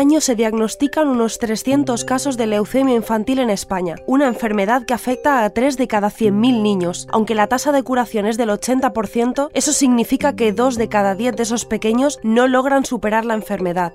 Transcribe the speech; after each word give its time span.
Año 0.00 0.22
se 0.22 0.34
diagnostican 0.34 1.08
unos 1.08 1.38
300 1.38 2.06
casos 2.06 2.38
de 2.38 2.46
leucemia 2.46 2.96
infantil 2.96 3.38
en 3.38 3.50
España, 3.50 3.96
una 4.06 4.28
enfermedad 4.28 4.86
que 4.86 4.94
afecta 4.94 5.44
a 5.44 5.50
3 5.50 5.76
de 5.76 5.88
cada 5.88 6.08
100.000 6.08 6.62
niños. 6.62 7.06
Aunque 7.12 7.34
la 7.34 7.48
tasa 7.48 7.70
de 7.70 7.82
curación 7.82 8.24
es 8.24 8.38
del 8.38 8.48
80%, 8.48 9.50
eso 9.52 9.72
significa 9.72 10.34
que 10.34 10.52
2 10.52 10.78
de 10.78 10.88
cada 10.88 11.14
10 11.14 11.36
de 11.36 11.42
esos 11.42 11.66
pequeños 11.66 12.18
no 12.22 12.48
logran 12.48 12.86
superar 12.86 13.26
la 13.26 13.34
enfermedad. 13.34 13.92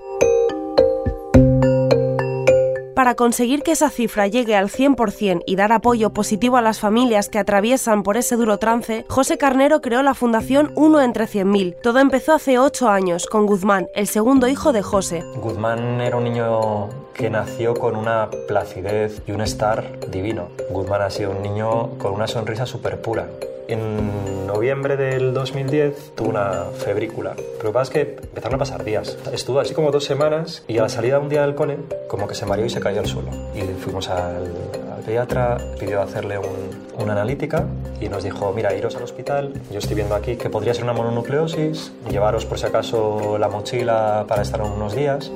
Para 3.05 3.13
conseguir 3.13 3.61
que 3.61 3.73
esa 3.73 3.91
cifra 3.91 4.25
llegue 4.25 4.55
al 4.55 4.67
100% 4.67 5.43
y 5.45 5.55
dar 5.55 5.71
apoyo 5.71 6.09
positivo 6.09 6.57
a 6.57 6.63
las 6.63 6.79
familias 6.79 7.29
que 7.29 7.37
atraviesan 7.37 8.01
por 8.01 8.17
ese 8.17 8.35
duro 8.35 8.57
trance, 8.57 9.05
José 9.09 9.37
Carnero 9.37 9.79
creó 9.79 10.01
la 10.01 10.15
Fundación 10.15 10.71
Uno 10.73 10.99
entre 10.99 11.25
100.000. 11.25 11.75
Todo 11.83 11.99
empezó 11.99 12.33
hace 12.33 12.57
8 12.57 12.89
años, 12.89 13.27
con 13.27 13.45
Guzmán, 13.45 13.89
el 13.93 14.07
segundo 14.07 14.47
hijo 14.47 14.73
de 14.73 14.81
José. 14.81 15.23
Guzmán 15.35 16.01
era 16.01 16.17
un 16.17 16.23
niño 16.23 16.89
que 17.13 17.29
nació 17.29 17.75
con 17.75 17.95
una 17.95 18.31
placidez 18.47 19.21
y 19.27 19.33
un 19.33 19.41
estar 19.41 19.99
divino. 20.09 20.47
Guzmán 20.71 21.03
ha 21.03 21.11
sido 21.11 21.29
un 21.29 21.43
niño 21.43 21.99
con 21.99 22.11
una 22.11 22.25
sonrisa 22.25 22.65
súper 22.65 23.03
pura. 23.03 23.27
En 23.67 24.45
noviembre 24.47 24.95
del 24.97 25.33
2010 25.33 26.13
tuvo 26.15 26.29
una 26.29 26.65
febrícula. 26.77 27.33
Pero 27.35 27.63
lo 27.63 27.69
que 27.69 27.73
pasa 27.73 27.83
es 27.83 27.89
que 27.89 28.15
empezaron 28.23 28.55
a 28.55 28.57
pasar 28.59 28.83
días. 28.83 29.17
Estuvo 29.33 29.59
así 29.59 29.73
como 29.73 29.91
dos 29.91 30.05
semanas 30.05 30.63
y 30.67 30.77
a 30.77 30.83
la 30.83 30.89
salida 30.89 31.19
un 31.19 31.29
día 31.29 31.41
del 31.41 31.55
cole, 31.55 31.77
como 32.07 32.27
que 32.27 32.35
se 32.35 32.45
mareó 32.45 32.65
y 32.65 32.69
se 32.69 32.79
cayó 32.79 32.99
al 32.99 33.07
suelo. 33.07 33.31
Y 33.55 33.61
fuimos 33.81 34.09
al, 34.09 34.51
al 34.95 35.03
pediatra, 35.05 35.57
pidió 35.79 36.01
hacerle 36.01 36.37
un, 36.37 36.85
una 36.99 37.13
analítica 37.13 37.65
y 37.99 38.09
nos 38.09 38.23
dijo, 38.23 38.51
mira, 38.53 38.75
iros 38.75 38.95
al 38.95 39.03
hospital, 39.03 39.53
yo 39.71 39.79
estoy 39.79 39.95
viendo 39.95 40.15
aquí 40.15 40.35
que 40.35 40.49
podría 40.49 40.73
ser 40.73 40.83
una 40.83 40.93
mononucleosis, 40.93 41.91
llevaros 42.09 42.45
por 42.45 42.59
si 42.59 42.65
acaso 42.65 43.37
la 43.37 43.49
mochila 43.49 44.25
para 44.27 44.41
estar 44.41 44.61
unos 44.61 44.95
días. 44.95 45.31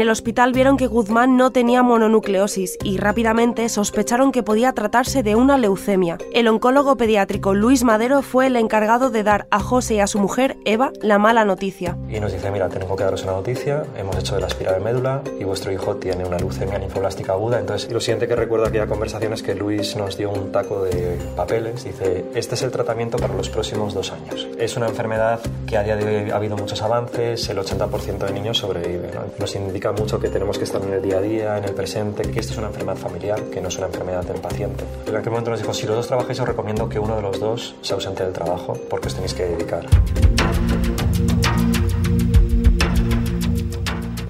En 0.00 0.04
el 0.04 0.12
hospital 0.12 0.54
vieron 0.54 0.78
que 0.78 0.86
Guzmán 0.86 1.36
no 1.36 1.52
tenía 1.52 1.82
mononucleosis 1.82 2.78
y 2.82 2.96
rápidamente 2.96 3.68
sospecharon 3.68 4.32
que 4.32 4.42
podía 4.42 4.72
tratarse 4.72 5.22
de 5.22 5.34
una 5.34 5.58
leucemia. 5.58 6.16
El 6.32 6.48
oncólogo 6.48 6.96
pediátrico 6.96 7.52
Luis 7.52 7.84
Madero 7.84 8.22
fue 8.22 8.46
el 8.46 8.56
encargado 8.56 9.10
de 9.10 9.22
dar 9.22 9.46
a 9.50 9.60
José 9.60 9.96
y 9.96 10.00
a 10.00 10.06
su 10.06 10.18
mujer, 10.18 10.56
Eva, 10.64 10.90
la 11.02 11.18
mala 11.18 11.44
noticia. 11.44 11.98
Y 12.08 12.18
nos 12.18 12.32
dice, 12.32 12.50
mira, 12.50 12.70
tengo 12.70 12.96
que 12.96 13.04
daros 13.04 13.24
una 13.24 13.32
noticia, 13.32 13.84
hemos 13.94 14.16
hecho 14.16 14.36
de 14.36 14.40
la 14.40 14.46
espiral 14.46 14.76
de 14.76 14.80
médula 14.80 15.22
y 15.38 15.44
vuestro 15.44 15.70
hijo 15.70 15.96
tiene 15.96 16.24
una 16.24 16.38
leucemia 16.38 16.78
linfoblástica 16.78 17.34
aguda. 17.34 17.60
Entonces, 17.60 17.92
lo 17.92 18.00
siguiente 18.00 18.26
que 18.26 18.36
recuerdo 18.36 18.68
aquella 18.68 18.86
conversación 18.86 19.34
es 19.34 19.42
que 19.42 19.54
Luis 19.54 19.96
nos 19.96 20.16
dio 20.16 20.30
un 20.30 20.50
taco 20.50 20.82
de 20.82 21.18
papeles. 21.36 21.84
Dice, 21.84 22.24
este 22.34 22.54
es 22.54 22.62
el 22.62 22.70
tratamiento 22.70 23.18
para 23.18 23.34
los 23.34 23.50
próximos 23.50 23.92
dos 23.92 24.12
años. 24.12 24.48
Es 24.58 24.78
una 24.78 24.88
enfermedad 24.88 25.40
que 25.66 25.76
a 25.76 25.82
día 25.82 25.96
de 25.96 26.22
hoy 26.22 26.30
ha 26.30 26.36
habido 26.36 26.56
muchos 26.56 26.80
avances, 26.80 27.46
el 27.50 27.58
80% 27.58 28.16
de 28.16 28.32
niños 28.32 28.56
sobreviven. 28.56 29.10
¿no? 29.12 29.24
Nos 29.38 29.54
indica 29.54 29.89
mucho 29.92 30.18
que 30.18 30.28
tenemos 30.28 30.58
que 30.58 30.64
estar 30.64 30.82
en 30.82 30.92
el 30.92 31.02
día 31.02 31.18
a 31.18 31.20
día, 31.20 31.58
en 31.58 31.64
el 31.64 31.74
presente, 31.74 32.22
que 32.22 32.40
esto 32.40 32.52
es 32.52 32.58
una 32.58 32.68
enfermedad 32.68 32.98
familiar, 32.98 33.42
que 33.44 33.60
no 33.60 33.68
es 33.68 33.78
una 33.78 33.86
enfermedad 33.86 34.24
del 34.24 34.40
paciente. 34.40 34.84
En 35.06 35.16
aquel 35.16 35.30
momento 35.30 35.50
nos 35.50 35.60
dijo, 35.60 35.74
si 35.74 35.86
los 35.86 35.96
dos 35.96 36.06
trabajáis 36.06 36.40
os 36.40 36.48
recomiendo 36.48 36.88
que 36.88 36.98
uno 36.98 37.16
de 37.16 37.22
los 37.22 37.38
dos 37.40 37.74
se 37.82 37.94
ausente 37.94 38.24
del 38.24 38.32
trabajo 38.32 38.76
porque 38.88 39.08
os 39.08 39.14
tenéis 39.14 39.34
que 39.34 39.44
dedicar. 39.44 39.86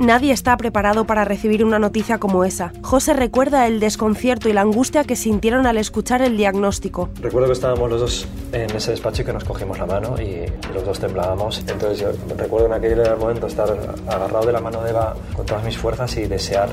Nadie 0.01 0.33
está 0.33 0.57
preparado 0.57 1.05
para 1.05 1.27
recibir 1.27 1.63
una 1.63 1.79
noticia 1.79 2.17
como 2.17 2.43
esa. 2.45 2.73
José 2.81 3.13
recuerda 3.13 3.67
el 3.67 3.81
desconcierto 3.81 4.49
y 4.49 4.55
la 4.55 4.63
angustia 4.63 5.05
que 5.05 5.15
sintieron 5.15 5.67
al 5.67 5.77
escuchar 5.77 6.23
el 6.23 6.39
diagnóstico. 6.39 7.11
Recuerdo 7.21 7.49
que 7.49 7.53
estábamos 7.53 7.91
los 7.91 8.01
dos 8.01 8.29
en 8.53 8.75
ese 8.75 8.93
despacho 8.93 9.21
y 9.21 9.25
que 9.27 9.35
nos 9.35 9.45
cogimos 9.45 9.79
la 9.79 9.85
mano 9.85 10.19
y 10.19 10.47
los 10.73 10.87
dos 10.87 10.99
temblábamos. 10.99 11.59
Entonces 11.69 11.99
yo 11.99 12.13
recuerdo 12.35 12.69
en 12.69 12.73
aquel 12.73 13.15
momento 13.19 13.47
estar 13.47 13.69
agarrado 14.09 14.47
de 14.47 14.53
la 14.55 14.61
mano 14.63 14.83
de 14.83 14.89
Eva 14.89 15.15
con 15.37 15.45
todas 15.45 15.63
mis 15.65 15.77
fuerzas 15.77 16.17
y 16.17 16.23
desear 16.23 16.71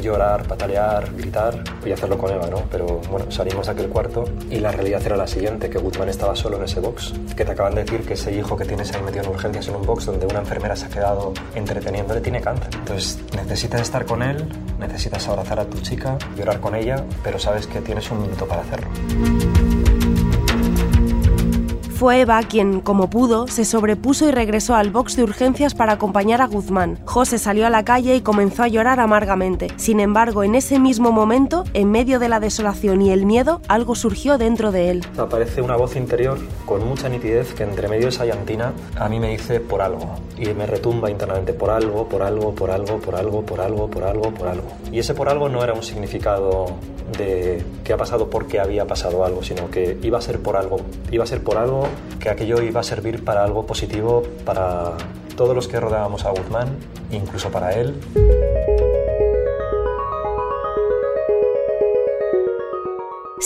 llorar, 0.00 0.46
patalear, 0.46 1.12
gritar 1.14 1.62
y 1.84 1.92
hacerlo 1.92 2.18
con 2.18 2.30
Eva, 2.30 2.46
¿no? 2.48 2.62
Pero 2.70 3.00
bueno, 3.10 3.30
salimos 3.30 3.66
de 3.66 3.72
aquel 3.72 3.88
cuarto 3.88 4.24
y 4.50 4.58
la 4.58 4.72
realidad 4.72 5.02
era 5.04 5.16
la 5.16 5.26
siguiente, 5.26 5.70
que 5.70 5.78
Guzmán 5.78 6.08
estaba 6.08 6.36
solo 6.36 6.56
en 6.58 6.64
ese 6.64 6.80
box, 6.80 7.12
que 7.36 7.44
te 7.44 7.52
acaban 7.52 7.74
de 7.74 7.84
decir 7.84 8.02
que 8.06 8.14
ese 8.14 8.32
hijo 8.32 8.56
que 8.56 8.64
tienes 8.64 8.92
ahí 8.92 9.02
metido 9.02 9.24
en 9.24 9.30
urgencias 9.30 9.68
en 9.68 9.76
un 9.76 9.86
box 9.86 10.06
donde 10.06 10.26
una 10.26 10.40
enfermera 10.40 10.76
se 10.76 10.86
ha 10.86 10.88
quedado 10.88 11.32
entreteniéndole 11.54 12.20
tiene 12.20 12.40
cáncer. 12.40 12.74
Entonces 12.74 13.18
necesitas 13.34 13.82
estar 13.82 14.04
con 14.06 14.22
él, 14.22 14.48
necesitas 14.78 15.26
abrazar 15.28 15.60
a 15.60 15.64
tu 15.64 15.78
chica, 15.80 16.18
llorar 16.36 16.60
con 16.60 16.74
ella, 16.74 17.04
pero 17.22 17.38
sabes 17.38 17.66
que 17.66 17.80
tienes 17.80 18.10
un 18.10 18.22
minuto 18.22 18.46
para 18.46 18.62
hacerlo. 18.62 18.88
Fue 22.00 22.22
Eva 22.22 22.40
quien, 22.44 22.80
como 22.80 23.10
pudo, 23.10 23.46
se 23.46 23.66
sobrepuso 23.66 24.26
y 24.26 24.30
regresó 24.30 24.74
al 24.74 24.88
box 24.88 25.16
de 25.16 25.22
urgencias 25.22 25.74
para 25.74 25.92
acompañar 25.92 26.40
a 26.40 26.46
Guzmán. 26.46 26.98
José 27.04 27.36
salió 27.36 27.66
a 27.66 27.68
la 27.68 27.84
calle 27.84 28.16
y 28.16 28.22
comenzó 28.22 28.62
a 28.62 28.68
llorar 28.68 29.00
amargamente. 29.00 29.68
Sin 29.76 30.00
embargo, 30.00 30.42
en 30.42 30.54
ese 30.54 30.78
mismo 30.78 31.12
momento, 31.12 31.62
en 31.74 31.90
medio 31.90 32.18
de 32.18 32.30
la 32.30 32.40
desolación 32.40 33.02
y 33.02 33.10
el 33.10 33.26
miedo, 33.26 33.60
algo 33.68 33.94
surgió 33.94 34.38
dentro 34.38 34.72
de 34.72 34.88
él. 34.88 35.06
Aparece 35.18 35.60
una 35.60 35.76
voz 35.76 35.94
interior 35.94 36.38
con 36.64 36.88
mucha 36.88 37.10
nitidez 37.10 37.52
que 37.52 37.64
entre 37.64 37.86
medio 37.86 38.04
de 38.04 38.08
esa 38.08 38.24
llantina 38.24 38.72
a 38.96 39.06
mí 39.10 39.20
me 39.20 39.32
dice 39.32 39.60
por 39.60 39.82
algo 39.82 40.14
y 40.38 40.46
me 40.54 40.64
retumba 40.64 41.10
internamente 41.10 41.52
por 41.52 41.68
algo, 41.68 42.08
por 42.08 42.22
algo, 42.22 42.54
por 42.54 42.70
algo, 42.70 42.98
por 42.98 43.14
algo, 43.14 43.44
por 43.44 43.60
algo, 43.60 43.90
por 43.90 44.04
algo, 44.04 44.32
por 44.32 44.48
algo. 44.48 44.68
Y 44.90 45.00
ese 45.00 45.12
por 45.12 45.28
algo 45.28 45.50
no 45.50 45.62
era 45.62 45.74
un 45.74 45.82
significado 45.82 46.78
de 47.18 47.62
que 47.84 47.92
ha 47.92 47.96
pasado 47.98 48.30
porque 48.30 48.58
había 48.58 48.86
pasado 48.86 49.22
algo, 49.24 49.42
sino 49.42 49.70
que 49.70 49.98
iba 50.02 50.16
a 50.16 50.22
ser 50.22 50.40
por 50.40 50.56
algo, 50.56 50.80
iba 51.10 51.24
a 51.24 51.26
ser 51.26 51.42
por 51.42 51.58
algo 51.58 51.89
que 52.18 52.30
aquello 52.30 52.62
iba 52.62 52.80
a 52.80 52.84
servir 52.84 53.24
para 53.24 53.44
algo 53.44 53.66
positivo 53.66 54.22
para 54.44 54.96
todos 55.36 55.54
los 55.54 55.68
que 55.68 55.80
rodeábamos 55.80 56.24
a 56.24 56.30
Guzmán, 56.30 56.76
incluso 57.10 57.50
para 57.50 57.72
él. 57.72 57.94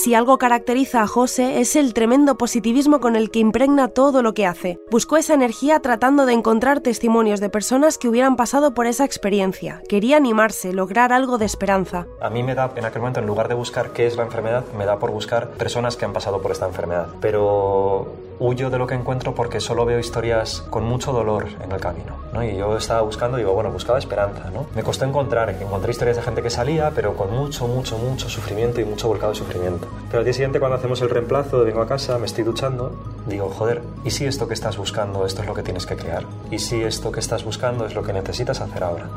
Si 0.05 0.13
algo 0.13 0.37
caracteriza 0.37 1.01
a 1.01 1.07
José 1.07 1.61
es 1.61 1.77
el 1.77 1.95
tremendo 1.95 2.37
positivismo 2.37 3.01
con 3.01 3.17
el 3.17 3.31
que 3.31 3.39
impregna 3.39 3.89
todo 3.89 4.23
lo 4.23 4.35
que 4.35 4.45
hace. 4.45 4.79
Buscó 4.91 5.17
esa 5.17 5.33
energía 5.33 5.81
tratando 5.81 6.27
de 6.27 6.35
encontrar 6.35 6.81
testimonios 6.81 7.41
de 7.41 7.49
personas 7.49 7.97
que 7.97 8.09
hubieran 8.09 8.37
pasado 8.37 8.75
por 8.75 8.87
esa 8.87 9.07
experiencia. 9.07 9.83
Quería 9.89 10.19
animarse, 10.19 10.75
lograr 10.75 11.13
algo 11.15 11.39
de 11.39 11.47
esperanza. 11.47 12.07
A 12.21 12.29
mí 12.29 12.43
me 12.43 12.55
da, 12.55 12.71
en 12.77 12.85
aquel 12.85 13.01
momento, 13.01 13.21
en 13.21 13.27
lugar 13.27 13.49
de 13.49 13.55
buscar 13.55 13.93
qué 13.93 14.07
es 14.07 14.17
la 14.17 14.25
enfermedad, 14.25 14.65
me 14.77 14.85
da 14.85 14.99
por 14.99 15.11
buscar 15.11 15.49
personas 15.53 15.97
que 15.97 16.05
han 16.05 16.13
pasado 16.13 16.43
por 16.43 16.51
esta 16.51 16.67
enfermedad. 16.67 17.07
Pero 17.23 18.13
huyo 18.39 18.71
de 18.71 18.79
lo 18.79 18.87
que 18.87 18.95
encuentro 18.95 19.35
porque 19.35 19.61
solo 19.61 19.85
veo 19.85 19.99
historias 19.99 20.63
con 20.71 20.85
mucho 20.85 21.13
dolor 21.13 21.49
en 21.63 21.73
el 21.73 21.81
camino. 21.81 22.17
¿no? 22.33 22.43
Y 22.43 22.57
yo 22.57 22.77
estaba 22.77 23.03
buscando, 23.03 23.37
digo, 23.37 23.53
bueno, 23.53 23.71
buscaba 23.71 23.99
esperanza. 23.99 24.51
¿no? 24.53 24.67
Me 24.75 24.83
costó 24.83 25.05
encontrar, 25.05 25.51
encontré 25.51 25.91
historias 25.93 26.17
de 26.17 26.23
gente 26.23 26.43
que 26.43 26.51
salía, 26.51 26.91
pero 26.95 27.17
con 27.17 27.33
mucho, 27.33 27.67
mucho, 27.67 27.99
mucho 27.99 28.29
sufrimiento 28.29 28.81
y 28.81 28.85
mucho 28.85 29.09
volcado 29.09 29.33
de 29.33 29.39
sufrimiento. 29.39 29.87
Pero 30.09 30.19
al 30.19 30.25
día 30.25 30.35
siguiente, 30.35 30.59
cuando 30.59 30.77
hacemos 30.77 31.01
el 31.03 31.11
reemplazo, 31.11 31.65
vengo 31.65 31.81
a 31.81 31.87
casa, 31.87 32.19
me 32.19 32.27
estoy 32.27 32.45
duchando, 32.45 32.93
digo, 33.27 33.49
joder, 33.49 33.83
¿y 34.05 34.11
si 34.11 34.27
esto 34.27 34.49
que 34.49 34.55
estás 34.55 34.77
buscando, 34.77 35.27
esto 35.27 35.43
es 35.43 35.49
lo 35.49 35.55
que 35.55 35.63
tienes 35.63 35.87
que 35.87 35.97
crear? 35.97 36.25
¿Y 36.51 36.59
si 36.59 36.83
esto 36.83 37.13
que 37.13 37.21
estás 37.21 37.45
buscando 37.45 37.87
es 37.87 37.95
lo 37.95 38.03
que 38.03 38.13
necesitas 38.13 38.61
hacer 38.61 38.85
ahora? 38.85 39.09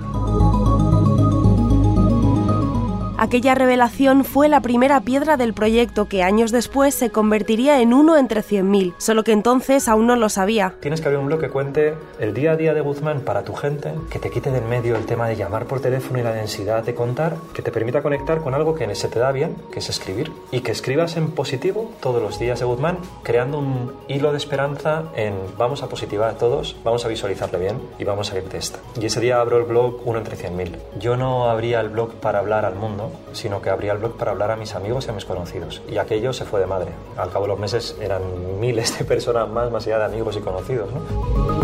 Aquella 3.19 3.55
revelación 3.55 4.23
fue 4.23 4.47
la 4.47 4.61
primera 4.61 5.01
piedra 5.01 5.37
del 5.37 5.55
proyecto 5.55 6.07
que 6.07 6.21
años 6.21 6.51
después 6.51 6.93
se 6.93 7.09
convertiría 7.09 7.81
en 7.81 7.91
uno 7.91 8.15
entre 8.15 8.41
100.000, 8.41 8.93
solo 8.99 9.23
que 9.23 9.31
entonces 9.31 9.87
aún 9.87 10.05
no 10.05 10.15
lo 10.15 10.29
sabía. 10.29 10.75
Tienes 10.81 11.01
que 11.01 11.07
abrir 11.07 11.19
un 11.19 11.25
blog 11.25 11.39
que 11.39 11.49
cuente 11.49 11.95
el 12.19 12.35
día 12.35 12.51
a 12.51 12.55
día 12.55 12.75
de 12.75 12.81
Guzmán 12.81 13.21
para 13.21 13.43
tu 13.43 13.55
gente, 13.55 13.91
que 14.11 14.19
te 14.19 14.29
quite 14.29 14.51
de 14.51 14.59
en 14.59 14.69
medio 14.69 14.95
el 14.95 15.05
tema 15.05 15.27
de 15.27 15.35
llamar 15.35 15.65
por 15.65 15.79
teléfono 15.79 16.19
y 16.19 16.23
la 16.23 16.31
densidad 16.31 16.83
de 16.83 16.93
contar, 16.93 17.37
que 17.53 17.63
te 17.63 17.71
permita 17.71 18.03
conectar 18.03 18.41
con 18.41 18.53
algo 18.53 18.75
que 18.75 18.93
se 18.93 19.07
te 19.07 19.17
da 19.17 19.31
bien, 19.31 19.55
que 19.71 19.79
es 19.79 19.89
escribir, 19.89 20.31
y 20.51 20.61
que 20.61 20.71
escribas 20.71 21.17
en 21.17 21.31
positivo 21.31 21.91
todos 22.01 22.21
los 22.21 22.37
días 22.37 22.59
de 22.59 22.65
Guzmán, 22.65 22.99
creando 23.23 23.57
un 23.57 23.93
hilo 24.07 24.31
de 24.31 24.37
esperanza 24.37 25.05
en 25.15 25.33
vamos 25.57 25.81
a 25.81 25.89
positivar 25.89 26.29
a 26.29 26.37
todos, 26.37 26.75
vamos 26.83 27.03
a 27.03 27.07
visualizarle 27.07 27.57
bien 27.57 27.81
y 27.97 28.03
vamos 28.03 28.31
a 28.31 28.37
ir 28.37 28.47
de 28.47 28.59
esta. 28.59 28.79
Y 28.99 29.07
ese 29.07 29.19
día 29.19 29.41
abro 29.41 29.57
el 29.57 29.63
blog 29.63 30.01
uno 30.05 30.19
entre 30.19 30.37
100.000. 30.37 30.75
Yo 30.99 31.17
no 31.17 31.49
abría 31.49 31.81
el 31.81 31.89
blog 31.89 32.13
para 32.13 32.39
hablar 32.39 32.65
al 32.65 32.75
mundo, 32.75 33.06
sino 33.31 33.61
que 33.61 33.69
abría 33.69 33.93
el 33.93 33.99
blog 33.99 34.17
para 34.17 34.31
hablar 34.31 34.51
a 34.51 34.55
mis 34.55 34.75
amigos 34.75 35.07
y 35.07 35.09
a 35.09 35.13
mis 35.13 35.25
conocidos. 35.25 35.81
Y 35.89 35.97
aquello 35.97 36.33
se 36.33 36.45
fue 36.45 36.59
de 36.59 36.67
madre. 36.67 36.91
Al 37.17 37.29
cabo 37.29 37.45
de 37.45 37.49
los 37.49 37.59
meses 37.59 37.95
eran 37.99 38.59
miles 38.59 38.97
de 38.97 39.05
personas 39.05 39.49
más, 39.49 39.71
más 39.71 39.85
allá 39.87 39.99
de 39.99 40.05
amigos 40.05 40.35
y 40.37 40.41
conocidos. 40.41 40.89
¿no? 40.91 41.56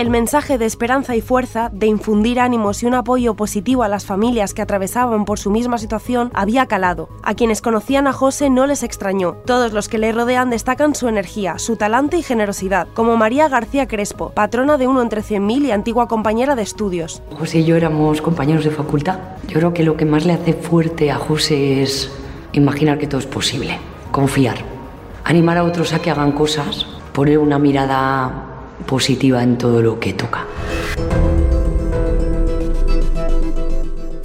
El 0.00 0.08
mensaje 0.08 0.56
de 0.56 0.64
esperanza 0.64 1.14
y 1.14 1.20
fuerza, 1.20 1.68
de 1.74 1.86
infundir 1.86 2.40
ánimos 2.40 2.82
y 2.82 2.86
un 2.86 2.94
apoyo 2.94 3.34
positivo 3.34 3.82
a 3.82 3.88
las 3.88 4.06
familias 4.06 4.54
que 4.54 4.62
atravesaban 4.62 5.26
por 5.26 5.38
su 5.38 5.50
misma 5.50 5.76
situación, 5.76 6.30
había 6.32 6.64
calado. 6.64 7.10
A 7.22 7.34
quienes 7.34 7.60
conocían 7.60 8.06
a 8.06 8.14
José 8.14 8.48
no 8.48 8.66
les 8.66 8.82
extrañó. 8.82 9.34
Todos 9.44 9.74
los 9.74 9.90
que 9.90 9.98
le 9.98 10.10
rodean 10.12 10.48
destacan 10.48 10.94
su 10.94 11.06
energía, 11.06 11.58
su 11.58 11.76
talante 11.76 12.16
y 12.16 12.22
generosidad, 12.22 12.88
como 12.94 13.18
María 13.18 13.50
García 13.50 13.88
Crespo, 13.88 14.30
patrona 14.30 14.78
de 14.78 14.86
uno 14.86 15.02
entre 15.02 15.20
100.000 15.20 15.66
y 15.66 15.70
antigua 15.70 16.08
compañera 16.08 16.56
de 16.56 16.62
estudios. 16.62 17.22
José 17.38 17.58
y 17.58 17.64
yo 17.66 17.76
éramos 17.76 18.22
compañeros 18.22 18.64
de 18.64 18.70
facultad. 18.70 19.18
Yo 19.48 19.58
creo 19.58 19.74
que 19.74 19.82
lo 19.82 19.98
que 19.98 20.06
más 20.06 20.24
le 20.24 20.32
hace 20.32 20.54
fuerte 20.54 21.10
a 21.10 21.16
José 21.16 21.82
es 21.82 22.10
imaginar 22.52 22.96
que 22.96 23.06
todo 23.06 23.20
es 23.20 23.26
posible, 23.26 23.78
confiar, 24.12 24.64
animar 25.24 25.58
a 25.58 25.64
otros 25.64 25.92
a 25.92 25.98
que 25.98 26.10
hagan 26.10 26.32
cosas, 26.32 26.86
poner 27.12 27.36
una 27.36 27.58
mirada 27.58 28.49
positiva 28.86 29.42
en 29.42 29.58
todo 29.58 29.82
lo 29.82 30.00
que 30.00 30.12
toca. 30.12 30.46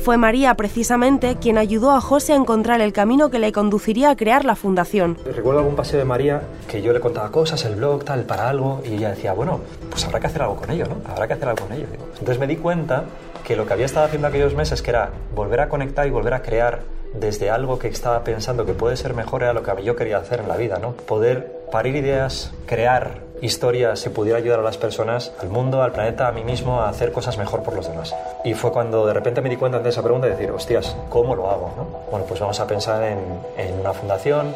Fue 0.06 0.18
María 0.18 0.54
precisamente 0.54 1.38
quien 1.38 1.58
ayudó 1.58 1.90
a 1.90 2.00
José 2.00 2.34
a 2.34 2.36
encontrar 2.36 2.80
el 2.80 2.94
camino 2.94 3.32
que 3.32 3.40
le 3.40 3.52
conduciría 3.52 4.12
a 4.12 4.16
crear 4.16 4.46
la 4.46 4.56
fundación. 4.56 5.18
Recuerdo 5.26 5.62
algún 5.62 5.76
paseo 5.76 5.98
de 5.98 6.06
María 6.06 6.44
que 6.70 6.84
yo 6.84 6.94
le 6.94 7.00
contaba 7.00 7.32
cosas, 7.32 7.66
el 7.66 7.74
blog, 7.74 8.04
tal, 8.04 8.24
para 8.24 8.48
algo, 8.48 8.84
y 8.86 8.94
ella 8.94 9.10
decía, 9.10 9.34
bueno, 9.34 9.62
pues 9.90 10.06
habrá 10.06 10.20
que 10.20 10.28
hacer 10.28 10.44
algo 10.44 10.58
con 10.58 10.70
ello, 10.70 10.86
¿no? 10.86 10.98
Habrá 11.12 11.26
que 11.26 11.34
hacer 11.34 11.50
algo 11.50 11.66
con 11.66 11.76
ello. 11.76 11.88
Entonces 12.20 12.38
me 12.38 12.46
di 12.46 12.58
cuenta 12.58 13.06
que 13.44 13.56
lo 13.56 13.66
que 13.66 13.74
había 13.74 13.88
estado 13.88 14.06
haciendo 14.06 14.28
aquellos 14.28 14.54
meses, 14.54 14.84
que 14.84 14.92
era 14.92 15.10
volver 15.34 15.62
a 15.62 15.70
conectar 15.70 16.06
y 16.06 16.12
volver 16.12 16.36
a 16.36 16.44
crear 16.44 16.84
desde 17.16 17.50
algo 17.50 17.80
que 17.80 17.88
estaba 17.88 18.24
pensando 18.24 18.64
que 18.68 18.74
puede 18.74 18.98
ser 18.98 19.16
mejor, 19.16 19.42
era 19.42 19.54
lo 19.54 19.64
que 19.64 19.72
yo 19.84 19.96
quería 19.96 20.18
hacer 20.18 20.42
en 20.42 20.48
la 20.48 20.56
vida, 20.56 20.78
¿no? 20.78 20.92
Poder 20.92 21.64
parir 21.72 21.96
ideas, 21.96 22.54
crear 22.68 23.22
historias 23.46 24.00
si 24.00 24.10
pudiera 24.10 24.38
ayudar 24.40 24.60
a 24.60 24.64
las 24.64 24.78
personas, 24.78 25.32
al 25.40 25.50
mundo, 25.50 25.82
al 25.82 25.92
planeta, 25.92 26.28
a 26.28 26.32
mí 26.32 26.44
mismo, 26.44 26.82
a 26.82 26.90
hacer 26.90 27.12
cosas 27.12 27.38
mejor 27.38 27.64
por 27.64 27.76
los 27.76 27.88
demás. 27.88 28.14
Y 28.44 28.54
fue 28.54 28.72
cuando 28.72 29.06
de 29.06 29.14
repente 29.14 29.42
me 29.42 29.50
di 29.50 29.56
cuenta 29.56 29.80
de 29.80 29.90
esa 29.90 30.04
pregunta 30.04 30.28
y 30.28 30.32
decir, 30.32 30.52
hostias, 30.52 30.96
¿cómo 31.10 31.36
lo 31.36 31.50
hago? 31.50 31.72
¿no? 31.78 32.12
Bueno, 32.12 32.26
pues 32.26 32.40
vamos 32.40 32.60
a 32.60 32.68
pensar 32.68 33.04
en, 33.04 33.20
en 33.58 33.80
una 33.80 33.94
fundación. 33.94 34.54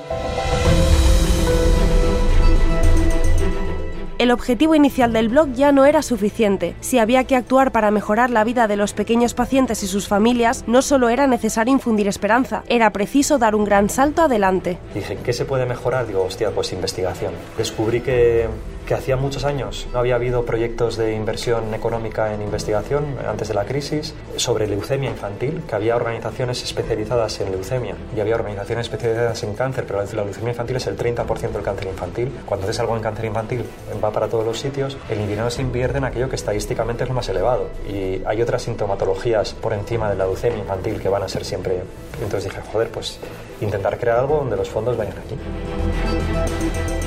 El 4.19 4.31
objetivo 4.31 4.75
inicial 4.75 5.13
del 5.13 5.29
blog 5.29 5.53
ya 5.53 5.71
no 5.71 5.85
era 5.85 6.01
suficiente. 6.01 6.75
Si 6.81 6.99
había 6.99 7.23
que 7.23 7.37
actuar 7.37 7.71
para 7.71 7.89
mejorar 7.89 8.29
la 8.29 8.43
vida 8.43 8.67
de 8.67 8.75
los 8.75 8.91
pequeños 8.91 9.33
pacientes 9.33 9.81
y 9.81 9.87
sus 9.87 10.09
familias, 10.09 10.65
no 10.67 10.81
solo 10.81 11.07
era 11.07 11.25
necesario 11.25 11.71
infundir 11.71 12.05
esperanza, 12.09 12.63
era 12.67 12.89
preciso 12.89 13.37
dar 13.37 13.55
un 13.55 13.63
gran 13.63 13.89
salto 13.89 14.23
adelante. 14.23 14.77
Dije, 14.93 15.17
¿qué 15.23 15.31
se 15.31 15.45
puede 15.45 15.65
mejorar? 15.65 16.05
Digo, 16.05 16.21
hostia, 16.21 16.51
pues 16.51 16.73
investigación. 16.73 17.31
Descubrí 17.57 18.01
que 18.01 18.49
que 18.89 18.95
hacía 18.95 19.17
muchos 19.17 19.45
años 19.45 19.85
no 19.93 19.99
había 19.99 20.15
habido 20.15 20.45
proyectos 20.45 20.97
de 20.97 21.13
inversión 21.13 21.75
económica 21.75 22.33
en 22.33 22.41
investigación 22.41 23.17
antes 23.23 23.47
de 23.47 23.53
la 23.53 23.63
crisis 23.63 24.15
sobre 24.35 24.65
leucemia 24.65 25.11
infantil, 25.11 25.61
que 25.67 25.75
había 25.75 25.95
organizaciones 25.95 26.63
especializadas 26.63 27.39
en 27.39 27.51
leucemia 27.51 27.95
y 28.17 28.19
había 28.19 28.33
organizaciones 28.33 28.87
especializadas 28.87 29.43
en 29.43 29.53
cáncer, 29.53 29.85
pero 29.85 30.03
la 30.03 30.23
leucemia 30.23 30.53
infantil 30.53 30.77
es 30.77 30.87
el 30.87 30.97
30% 30.97 31.51
del 31.51 31.61
cáncer 31.61 31.87
infantil. 31.87 32.31
Cuando 32.47 32.65
haces 32.65 32.79
algo 32.79 32.95
en 32.95 33.03
cáncer 33.03 33.25
infantil 33.25 33.63
va 34.03 34.09
para 34.09 34.27
todos 34.27 34.43
los 34.43 34.59
sitios, 34.59 34.97
el 35.07 35.19
dinero 35.19 35.51
se 35.51 35.61
invierte 35.61 35.99
en 35.99 36.05
aquello 36.05 36.27
que 36.27 36.37
estadísticamente 36.37 37.03
es 37.03 37.09
lo 37.09 37.15
más 37.15 37.29
elevado 37.29 37.69
y 37.87 38.23
hay 38.25 38.41
otras 38.41 38.63
sintomatologías 38.63 39.53
por 39.53 39.73
encima 39.73 40.09
de 40.09 40.15
la 40.15 40.25
leucemia 40.25 40.57
infantil 40.57 40.99
que 40.99 41.09
van 41.09 41.21
a 41.21 41.29
ser 41.29 41.45
siempre... 41.45 41.83
Entonces 42.23 42.45
dije, 42.45 42.63
joder, 42.71 42.89
pues 42.89 43.19
intentar 43.61 43.99
crear 43.99 44.17
algo 44.17 44.37
donde 44.37 44.57
los 44.57 44.67
fondos 44.67 44.97
vayan 44.97 45.13
allí. 45.13 46.98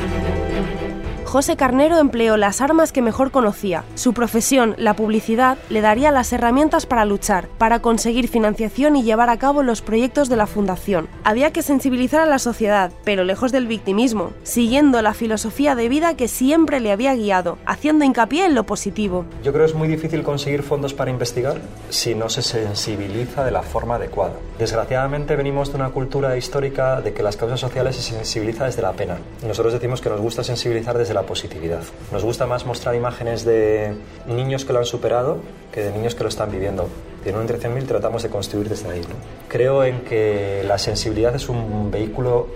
José 1.32 1.56
Carnero 1.56 1.96
empleó 1.96 2.36
las 2.36 2.60
armas 2.60 2.92
que 2.92 3.00
mejor 3.00 3.30
conocía. 3.30 3.84
Su 3.94 4.12
profesión, 4.12 4.74
la 4.76 4.94
publicidad, 4.94 5.56
le 5.70 5.80
daría 5.80 6.10
las 6.10 6.30
herramientas 6.34 6.84
para 6.84 7.06
luchar, 7.06 7.48
para 7.56 7.80
conseguir 7.80 8.28
financiación 8.28 8.96
y 8.96 9.02
llevar 9.02 9.30
a 9.30 9.38
cabo 9.38 9.62
los 9.62 9.80
proyectos 9.80 10.28
de 10.28 10.36
la 10.36 10.46
fundación. 10.46 11.08
Había 11.24 11.50
que 11.50 11.62
sensibilizar 11.62 12.20
a 12.20 12.26
la 12.26 12.38
sociedad, 12.38 12.92
pero 13.02 13.24
lejos 13.24 13.50
del 13.50 13.66
victimismo, 13.66 14.32
siguiendo 14.42 15.00
la 15.00 15.14
filosofía 15.14 15.74
de 15.74 15.88
vida 15.88 16.18
que 16.18 16.28
siempre 16.28 16.80
le 16.80 16.92
había 16.92 17.14
guiado, 17.14 17.56
haciendo 17.64 18.04
hincapié 18.04 18.44
en 18.44 18.54
lo 18.54 18.64
positivo. 18.64 19.24
Yo 19.42 19.54
creo 19.54 19.64
que 19.64 19.72
es 19.72 19.74
muy 19.74 19.88
difícil 19.88 20.22
conseguir 20.24 20.62
fondos 20.62 20.92
para 20.92 21.10
investigar 21.10 21.62
si 21.88 22.14
no 22.14 22.28
se 22.28 22.42
sensibiliza 22.42 23.42
de 23.42 23.52
la 23.52 23.62
forma 23.62 23.94
adecuada. 23.94 24.34
Desgraciadamente 24.58 25.34
venimos 25.34 25.70
de 25.70 25.76
una 25.76 25.88
cultura 25.88 26.36
histórica 26.36 27.00
de 27.00 27.14
que 27.14 27.22
las 27.22 27.38
causas 27.38 27.58
sociales 27.58 27.96
se 27.96 28.02
sensibiliza 28.02 28.66
desde 28.66 28.82
la 28.82 28.92
pena. 28.92 29.16
Nosotros 29.46 29.72
decimos 29.72 30.02
que 30.02 30.10
nos 30.10 30.20
gusta 30.20 30.44
sensibilizar 30.44 30.98
desde 30.98 31.14
la 31.14 31.21
positividad. 31.24 31.82
Nos 32.10 32.24
gusta 32.24 32.46
más 32.46 32.66
mostrar 32.66 32.94
imágenes 32.94 33.44
de 33.44 33.94
niños 34.26 34.64
que 34.64 34.72
lo 34.72 34.78
han 34.78 34.84
superado 34.84 35.40
que 35.72 35.82
de 35.82 35.90
niños 35.90 36.14
que 36.14 36.22
lo 36.22 36.28
están 36.28 36.50
viviendo. 36.50 36.88
En 37.24 37.34
un 37.34 37.42
entre 37.42 37.58
100.000 37.58 37.86
tratamos 37.86 38.22
de 38.22 38.28
construir 38.28 38.68
desde 38.68 38.90
ahí. 38.90 39.02
Creo 39.48 39.84
en 39.84 40.00
que 40.00 40.62
la 40.66 40.78
sensibilidad 40.78 41.34
es 41.34 41.48
un 41.48 41.90
vehículo 41.90 42.48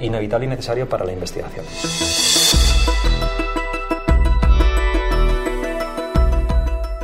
inevitable 0.00 0.46
y 0.46 0.48
necesario 0.48 0.88
para 0.88 1.04
la 1.04 1.12
investigación. 1.12 1.64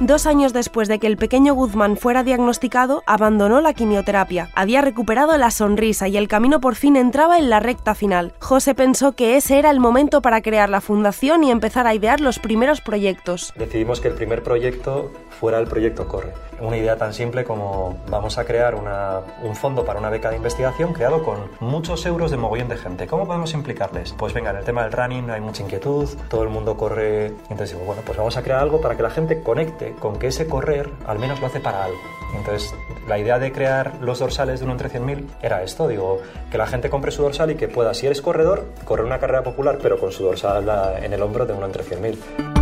Dos 0.01 0.27
años 0.27 0.53
después 0.53 0.87
de 0.87 1.01
que 1.01 1.09
el 1.09 1.17
pequeño 1.17 1.55
Guzmán 1.55 1.97
fuera 1.97 2.23
diagnosticado, 2.23 3.03
abandonó 3.05 3.61
la 3.61 3.75
quimioterapia. 3.75 4.49
Había 4.55 4.81
recuperado 4.81 5.37
la 5.37 5.51
sonrisa 5.51 6.07
y 6.07 6.17
el 6.17 6.29
camino 6.29 6.61
por 6.61 6.77
fin 6.77 6.95
entraba 6.95 7.37
en 7.37 7.51
la 7.51 7.59
recta 7.59 7.97
final. 7.97 8.33
José 8.39 8.77
pensó 8.77 9.13
que 9.13 9.37
ese 9.37 9.59
era 9.59 9.71
el 9.71 9.81
momento 9.81 10.23
para 10.23 10.41
crear 10.41 10.71
la 10.71 10.81
fundación 10.81 11.43
y 11.43 11.51
empezar 11.51 11.89
a 11.89 11.97
idear 11.97 12.21
los 12.21 12.39
primeros 12.39 12.81
proyectos. 12.81 13.53
Decidimos 13.57 14.01
que 14.01 14.07
el 14.07 14.15
primer 14.15 14.45
proyecto 14.45 15.11
fuera 15.39 15.59
el 15.59 15.67
proyecto 15.67 16.09
Corre. 16.09 16.33
Una 16.61 16.77
idea 16.77 16.97
tan 16.97 17.15
simple 17.15 17.45
como 17.45 17.99
vamos 18.09 18.39
a 18.39 18.45
crear 18.45 18.75
un 18.75 19.55
fondo 19.55 19.85
para 19.85 20.01
una 20.01 20.11
beca 20.11 20.31
de 20.31 20.37
investigación 20.37 20.93
creado 20.93 21.23
con 21.23 21.51
muchos 21.61 22.05
euros 22.07 22.31
de 22.31 22.37
mogollón 22.37 22.69
de 22.69 22.77
gente. 22.77 23.07
¿Cómo 23.07 23.27
podemos 23.27 23.55
implicarles? 23.55 24.13
Pues 24.13 24.35
venga, 24.35 24.51
en 24.51 24.57
el 24.57 24.65
tema 24.65 24.83
del 24.83 24.93
running 24.93 25.31
hay 25.31 25.41
mucha 25.41 25.63
inquietud, 25.63 26.09
todo 26.29 26.43
el 26.43 26.49
mundo 26.49 26.77
corre. 26.77 27.27
Entonces 27.27 27.73
digo, 27.73 27.85
bueno, 27.85 28.03
pues 28.05 28.19
vamos 28.19 28.37
a 28.37 28.43
crear 28.43 28.61
algo 28.61 28.81
para 28.81 28.97
que 28.97 29.03
la 29.03 29.11
gente 29.11 29.43
conecte 29.43 29.95
con 29.95 30.19
que 30.19 30.29
ese 30.29 30.49
correr 30.49 30.91
al 31.07 31.19
menos 31.19 31.41
lo 31.41 31.47
hace 31.47 31.61
para 31.61 31.85
algo. 31.85 31.99
Entonces, 32.35 32.75
la 33.07 33.19
idea 33.19 33.39
de 33.39 33.53
crear 33.53 33.95
los 34.01 34.19
dorsales 34.19 34.61
de 34.61 34.65
uno 34.65 34.73
entre 34.75 34.91
100.000 34.91 35.27
era 35.41 35.63
esto, 35.63 35.89
digo, 35.89 36.21
que 36.51 36.59
la 36.59 36.67
gente 36.67 36.91
compre 36.91 37.11
su 37.11 37.23
dorsal 37.23 37.53
y 37.53 37.55
que 37.55 37.69
pueda, 37.69 37.95
si 37.95 38.07
eres 38.07 38.21
corredor, 38.21 38.67
correr 38.85 39.07
una 39.07 39.19
carrera 39.19 39.43
popular, 39.43 39.79
pero 39.81 39.99
con 39.99 40.13
su 40.13 40.25
dorsal 40.25 40.69
en 41.03 41.13
el 41.13 41.23
hombro 41.23 41.47
de 41.47 41.55
uno 41.55 41.67
entre 41.67 41.85
100.000. 41.85 42.58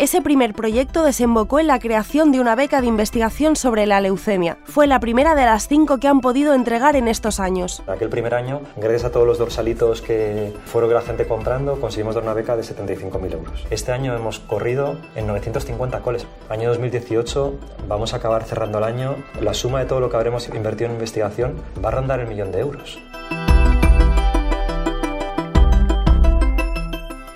Ese 0.00 0.22
primer 0.22 0.54
proyecto 0.54 1.04
desembocó 1.04 1.60
en 1.60 1.66
la 1.66 1.78
creación 1.78 2.32
de 2.32 2.40
una 2.40 2.54
beca 2.54 2.80
de 2.80 2.86
investigación 2.86 3.54
sobre 3.54 3.84
la 3.84 4.00
leucemia. 4.00 4.56
Fue 4.64 4.86
la 4.86 4.98
primera 4.98 5.34
de 5.34 5.44
las 5.44 5.68
cinco 5.68 5.98
que 5.98 6.08
han 6.08 6.22
podido 6.22 6.54
entregar 6.54 6.96
en 6.96 7.06
estos 7.06 7.38
años. 7.38 7.82
Aquel 7.86 8.08
primer 8.08 8.32
año, 8.32 8.62
gracias 8.78 9.04
a 9.04 9.12
todos 9.12 9.26
los 9.26 9.36
dorsalitos 9.36 10.00
que 10.00 10.54
fueron 10.64 10.94
la 10.94 11.02
gente 11.02 11.26
comprando, 11.26 11.78
conseguimos 11.78 12.14
dar 12.14 12.24
una 12.24 12.32
beca 12.32 12.56
de 12.56 12.62
75.000 12.62 13.32
euros. 13.34 13.66
Este 13.68 13.92
año 13.92 14.16
hemos 14.16 14.38
corrido 14.38 14.96
en 15.16 15.26
950 15.26 16.00
coles. 16.00 16.26
Año 16.48 16.70
2018 16.70 17.58
vamos 17.86 18.14
a 18.14 18.16
acabar 18.16 18.44
cerrando 18.44 18.78
el 18.78 18.84
año. 18.84 19.16
La 19.42 19.52
suma 19.52 19.80
de 19.80 19.84
todo 19.84 20.00
lo 20.00 20.08
que 20.08 20.16
habremos 20.16 20.48
invertido 20.48 20.88
en 20.88 20.94
investigación 20.94 21.56
va 21.84 21.90
a 21.90 21.92
rondar 21.92 22.20
el 22.20 22.26
millón 22.26 22.52
de 22.52 22.60
euros. 22.60 22.98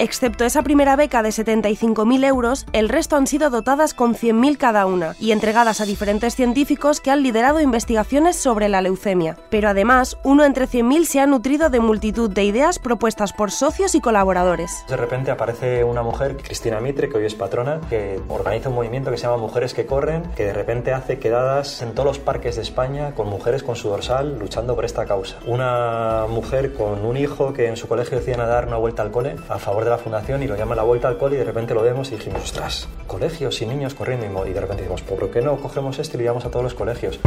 Excepto 0.04 0.44
esa 0.44 0.60
primera 0.60 0.96
beca 0.96 1.22
de 1.22 1.30
75.000 1.30 2.26
euros, 2.26 2.66
el 2.74 2.90
resto 2.90 3.16
han 3.16 3.26
sido 3.26 3.48
dotadas 3.48 3.94
con 3.94 4.14
100.000 4.14 4.58
cada 4.58 4.84
una 4.84 5.16
y 5.18 5.32
entregadas 5.32 5.80
a 5.80 5.86
diferentes 5.86 6.36
científicos 6.36 7.00
que 7.00 7.10
han 7.10 7.22
liderado 7.22 7.58
investigaciones 7.58 8.36
sobre 8.36 8.68
la 8.68 8.82
leucemia. 8.82 9.38
Pero 9.48 9.70
además, 9.70 10.18
uno 10.22 10.44
entre 10.44 10.68
100.000 10.68 11.06
se 11.06 11.20
ha 11.20 11.26
nutrido 11.26 11.70
de 11.70 11.80
multitud 11.80 12.28
de 12.28 12.44
ideas 12.44 12.78
propuestas 12.78 13.32
por 13.32 13.50
socios 13.50 13.94
y 13.94 14.02
colaboradores. 14.02 14.84
De 14.90 14.98
repente 14.98 15.30
aparece 15.30 15.84
una 15.84 16.02
mujer, 16.02 16.36
Cristina 16.36 16.80
Mitre, 16.80 17.08
que 17.08 17.16
hoy 17.16 17.24
es 17.24 17.34
patrona, 17.34 17.80
que 17.88 18.20
organiza 18.28 18.68
un 18.68 18.74
movimiento 18.74 19.10
que 19.10 19.16
se 19.16 19.22
llama 19.22 19.38
Mujeres 19.38 19.72
que 19.72 19.86
Corren, 19.86 20.24
que 20.36 20.44
de 20.44 20.52
repente 20.52 20.92
hace 20.92 21.18
quedadas 21.18 21.80
en 21.80 21.94
todos 21.94 22.04
los 22.04 22.18
parques 22.18 22.56
de 22.56 22.62
España 22.62 23.14
con 23.14 23.30
mujeres 23.30 23.62
con 23.62 23.74
su 23.74 23.88
dorsal 23.88 24.38
luchando 24.38 24.74
por 24.74 24.84
esta 24.84 25.06
causa. 25.06 25.38
Una 25.46 26.26
mujer 26.28 26.74
con 26.74 27.06
un 27.06 27.16
hijo 27.16 27.54
que 27.54 27.68
en 27.68 27.78
su 27.78 27.88
colegio 27.88 28.18
decían 28.18 28.42
a 28.42 28.64
una 28.66 28.76
vuelta 28.76 29.00
al 29.00 29.10
cole 29.10 29.36
a 29.48 29.58
favor 29.58 29.84
de 29.84 29.93
la 29.94 30.02
fundación 30.02 30.42
y 30.42 30.48
lo 30.48 30.56
llama 30.56 30.74
la 30.74 30.82
vuelta 30.82 31.06
al 31.06 31.16
cole 31.16 31.36
y 31.36 31.38
de 31.38 31.44
repente 31.44 31.72
lo 31.72 31.82
vemos 31.82 32.10
y 32.10 32.16
dijimos, 32.16 32.42
ostras, 32.42 32.88
colegios 33.06 33.62
y 33.62 33.66
niños 33.66 33.94
corriendo 33.94 34.26
y 34.46 34.52
de 34.52 34.60
repente 34.60 34.82
decimos, 34.82 35.02
¿por 35.02 35.30
qué 35.30 35.40
no 35.40 35.56
cogemos 35.56 35.98
esto 36.00 36.16
y 36.16 36.18
lo 36.18 36.22
llevamos 36.22 36.44
a 36.44 36.50
todos 36.50 36.64
los 36.64 36.74
colegios? 36.74 37.20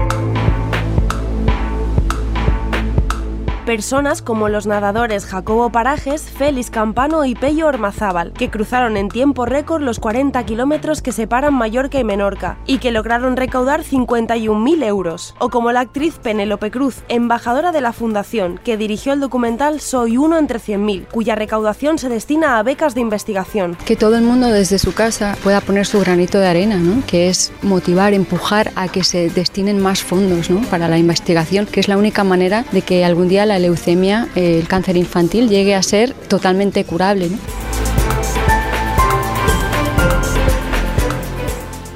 Personas 3.67 4.21
como 4.21 4.47
los 4.47 4.65
nadadores 4.65 5.25
Jacobo 5.25 5.69
Parajes, 5.69 6.21
Félix 6.21 6.69
Campano 6.69 7.25
y 7.25 7.35
Pello 7.35 7.67
Ormazábal, 7.67 8.31
que 8.31 8.49
cruzaron 8.49 8.95
en 8.95 9.09
tiempo 9.09 9.45
récord 9.45 9.81
los 9.81 9.99
40 9.99 10.41
kilómetros 10.45 11.01
que 11.01 11.11
separan 11.11 11.53
Mallorca 11.53 11.99
y 11.99 12.05
Menorca 12.05 12.57
y 12.65 12.77
que 12.77 12.91
lograron 12.91 13.35
recaudar 13.35 13.83
51.000 13.83 14.85
euros. 14.85 15.35
O 15.39 15.49
como 15.49 15.73
la 15.73 15.81
actriz 15.81 16.17
Penélope 16.17 16.71
Cruz, 16.71 17.03
embajadora 17.09 17.73
de 17.73 17.81
la 17.81 17.91
Fundación, 17.91 18.57
que 18.63 18.77
dirigió 18.77 19.11
el 19.11 19.19
documental 19.19 19.81
Soy 19.81 20.15
uno 20.15 20.37
entre 20.37 20.59
100.000, 20.59 21.09
cuya 21.09 21.35
recaudación 21.35 21.97
se 21.97 22.07
destina 22.07 22.59
a 22.59 22.63
becas 22.63 22.95
de 22.95 23.01
investigación. 23.01 23.77
Que 23.85 23.97
todo 23.97 24.15
el 24.15 24.23
mundo 24.23 24.47
desde 24.47 24.79
su 24.79 24.93
casa 24.93 25.35
pueda 25.43 25.59
poner 25.59 25.85
su 25.85 25.99
granito 25.99 26.39
de 26.39 26.47
arena, 26.47 26.77
¿no? 26.77 27.05
que 27.05 27.27
es 27.27 27.51
motivar, 27.63 28.13
empujar 28.13 28.71
a 28.77 28.87
que 28.87 29.03
se 29.03 29.29
destinen 29.29 29.81
más 29.81 30.03
fondos 30.03 30.49
¿no? 30.49 30.61
para 30.69 30.87
la 30.87 30.97
investigación, 30.97 31.65
que 31.65 31.81
es 31.81 31.89
la 31.89 31.97
única 31.97 32.23
manera 32.23 32.63
de 32.71 32.81
que 32.81 33.03
algún 33.03 33.27
día 33.27 33.45
la 33.45 33.56
leucemia, 33.59 34.27
el 34.35 34.67
cáncer 34.67 34.97
infantil, 34.97 35.49
llegue 35.49 35.75
a 35.75 35.83
ser 35.83 36.13
totalmente 36.13 36.83
curable. 36.83 37.29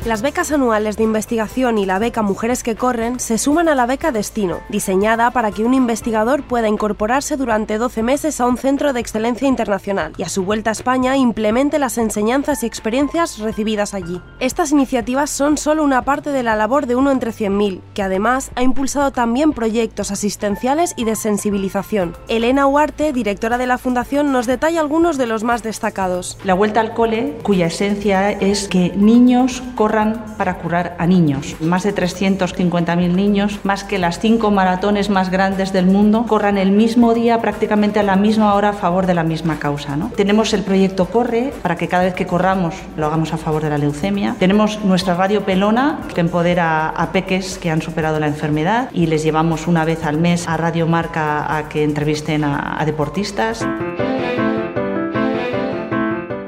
Las 0.03 0.23
becas 0.23 0.51
anuales 0.51 0.97
de 0.97 1.03
investigación 1.03 1.77
y 1.77 1.85
la 1.85 1.99
beca 1.99 2.23
Mujeres 2.23 2.63
que 2.63 2.75
Corren 2.75 3.19
se 3.19 3.37
suman 3.37 3.69
a 3.69 3.75
la 3.75 3.85
beca 3.85 4.11
Destino, 4.11 4.61
diseñada 4.67 5.29
para 5.29 5.51
que 5.51 5.63
un 5.63 5.75
investigador 5.75 6.41
pueda 6.41 6.67
incorporarse 6.67 7.37
durante 7.37 7.77
12 7.77 8.01
meses 8.01 8.41
a 8.41 8.47
un 8.47 8.57
centro 8.57 8.93
de 8.93 8.99
excelencia 8.99 9.47
internacional 9.47 10.13
y 10.17 10.23
a 10.23 10.29
su 10.29 10.43
vuelta 10.43 10.71
a 10.71 10.73
España 10.73 11.17
implemente 11.17 11.77
las 11.77 11.99
enseñanzas 11.99 12.63
y 12.63 12.65
experiencias 12.65 13.37
recibidas 13.37 13.93
allí. 13.93 14.19
Estas 14.39 14.71
iniciativas 14.71 15.29
son 15.29 15.55
solo 15.59 15.83
una 15.83 16.01
parte 16.01 16.31
de 16.31 16.41
la 16.41 16.55
labor 16.55 16.87
de 16.87 16.95
Uno 16.95 17.11
entre 17.11 17.29
100.000, 17.29 17.81
que 17.93 18.01
además 18.01 18.49
ha 18.55 18.63
impulsado 18.63 19.11
también 19.11 19.53
proyectos 19.53 20.09
asistenciales 20.09 20.95
y 20.97 21.03
de 21.03 21.15
sensibilización. 21.15 22.17
Elena 22.27 22.65
Huarte, 22.65 23.13
directora 23.13 23.59
de 23.59 23.67
la 23.67 23.77
Fundación, 23.77 24.31
nos 24.31 24.47
detalla 24.47 24.79
algunos 24.79 25.19
de 25.19 25.27
los 25.27 25.43
más 25.43 25.61
destacados. 25.61 26.39
La 26.43 26.55
vuelta 26.55 26.79
al 26.79 26.95
cole, 26.95 27.37
cuya 27.43 27.67
esencia 27.67 28.31
es 28.31 28.67
que 28.67 28.91
niños 28.95 29.61
corran 29.91 30.23
para 30.37 30.57
curar 30.57 30.95
a 30.99 31.05
niños. 31.05 31.57
Más 31.59 31.83
de 31.83 31.93
350.000 31.93 33.13
niños, 33.13 33.59
más 33.63 33.83
que 33.83 33.99
las 33.99 34.19
cinco 34.19 34.49
maratones 34.49 35.09
más 35.09 35.29
grandes 35.29 35.73
del 35.73 35.85
mundo, 35.85 36.23
corran 36.29 36.57
el 36.57 36.71
mismo 36.71 37.13
día, 37.13 37.41
prácticamente 37.41 37.99
a 37.99 38.03
la 38.03 38.15
misma 38.15 38.53
hora, 38.53 38.69
a 38.69 38.73
favor 38.73 39.05
de 39.05 39.15
la 39.15 39.23
misma 39.23 39.59
causa. 39.59 39.97
¿no? 39.97 40.09
Tenemos 40.15 40.53
el 40.53 40.63
proyecto 40.63 41.07
Corre, 41.07 41.51
para 41.61 41.75
que 41.75 41.89
cada 41.89 42.05
vez 42.05 42.13
que 42.13 42.25
corramos 42.25 42.73
lo 42.95 43.07
hagamos 43.07 43.33
a 43.33 43.37
favor 43.37 43.63
de 43.63 43.69
la 43.69 43.77
leucemia. 43.77 44.37
Tenemos 44.39 44.79
nuestra 44.85 45.15
radio 45.15 45.43
Pelona, 45.43 45.99
que 46.15 46.21
empodera 46.21 46.87
a 46.87 47.11
peques 47.11 47.57
que 47.57 47.69
han 47.69 47.81
superado 47.81 48.17
la 48.17 48.27
enfermedad 48.27 48.89
y 48.93 49.07
les 49.07 49.23
llevamos 49.23 49.67
una 49.67 49.83
vez 49.83 50.05
al 50.05 50.17
mes 50.17 50.47
a 50.47 50.55
Radio 50.55 50.87
Marca 50.87 51.57
a 51.57 51.67
que 51.67 51.83
entrevisten 51.83 52.45
a, 52.45 52.79
a 52.79 52.85
deportistas. 52.85 53.67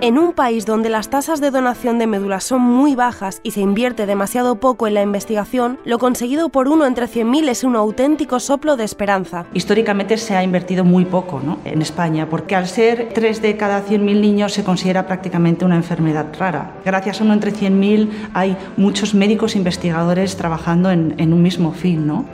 En 0.03 0.17
un 0.17 0.33
país 0.33 0.65
donde 0.65 0.89
las 0.89 1.09
tasas 1.09 1.39
de 1.39 1.49
donación 1.49 1.97
de 1.97 2.07
médula 2.07 2.41
son 2.41 2.61
muy 2.61 2.93
bajas 2.93 3.39
y 3.41 3.51
se 3.51 3.61
invierte 3.61 4.05
demasiado 4.05 4.55
poco 4.55 4.85
en 4.85 4.95
la 4.95 5.01
investigación, 5.01 5.79
lo 5.85 5.97
conseguido 5.97 6.49
por 6.49 6.67
uno 6.67 6.85
entre 6.85 7.05
100.000 7.05 7.47
es 7.47 7.63
un 7.63 7.77
auténtico 7.77 8.41
soplo 8.41 8.75
de 8.75 8.83
esperanza. 8.83 9.45
Históricamente 9.53 10.17
se 10.17 10.35
ha 10.35 10.43
invertido 10.43 10.83
muy 10.83 11.05
poco 11.05 11.39
¿no? 11.39 11.59
en 11.63 11.81
España, 11.81 12.27
porque 12.29 12.53
al 12.53 12.67
ser 12.67 13.11
3 13.13 13.41
de 13.41 13.55
cada 13.55 13.81
100.000 13.81 14.19
niños 14.19 14.51
se 14.51 14.65
considera 14.65 15.07
prácticamente 15.07 15.63
una 15.63 15.77
enfermedad 15.77 16.25
rara. 16.37 16.73
Gracias 16.83 17.21
a 17.21 17.23
uno 17.23 17.31
entre 17.31 17.53
100.000 17.53 18.09
hay 18.33 18.57
muchos 18.75 19.13
médicos 19.13 19.55
investigadores 19.55 20.35
trabajando 20.35 20.91
en, 20.91 21.15
en 21.17 21.31
un 21.31 21.41
mismo 21.41 21.71
fin. 21.71 22.05
¿no? 22.05 22.25